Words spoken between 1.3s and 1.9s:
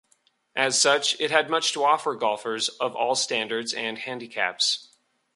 much to